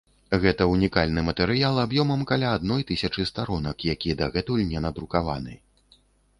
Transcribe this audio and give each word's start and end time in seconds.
Гэта 0.43 0.65
ўнікальны 0.69 1.23
матэрыял 1.27 1.75
аб'ёмам 1.83 2.23
каля 2.33 2.55
адной 2.61 2.87
тысячы 2.93 3.29
старонак, 3.33 3.77
які 3.93 4.19
дагэтуль 4.25 4.67
не 4.75 4.79
надрукаваны. 4.89 5.53